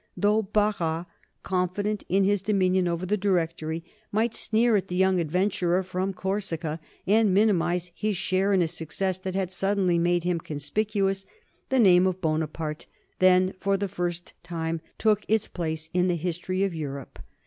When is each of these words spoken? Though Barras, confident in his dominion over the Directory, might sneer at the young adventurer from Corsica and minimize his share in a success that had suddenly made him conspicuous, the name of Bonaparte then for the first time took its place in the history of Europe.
Though 0.17 0.41
Barras, 0.41 1.05
confident 1.43 2.03
in 2.09 2.23
his 2.23 2.41
dominion 2.41 2.87
over 2.87 3.05
the 3.05 3.17
Directory, 3.17 3.83
might 4.11 4.33
sneer 4.33 4.75
at 4.75 4.87
the 4.87 4.95
young 4.95 5.19
adventurer 5.19 5.83
from 5.83 6.11
Corsica 6.11 6.79
and 7.05 7.35
minimize 7.35 7.91
his 7.93 8.17
share 8.17 8.51
in 8.51 8.63
a 8.63 8.67
success 8.67 9.19
that 9.19 9.35
had 9.35 9.51
suddenly 9.51 9.99
made 9.99 10.23
him 10.23 10.39
conspicuous, 10.39 11.27
the 11.69 11.77
name 11.77 12.07
of 12.07 12.19
Bonaparte 12.19 12.87
then 13.19 13.53
for 13.59 13.77
the 13.77 13.87
first 13.87 14.33
time 14.41 14.81
took 14.97 15.23
its 15.27 15.47
place 15.47 15.91
in 15.93 16.07
the 16.07 16.15
history 16.15 16.63
of 16.63 16.73
Europe. 16.73 17.19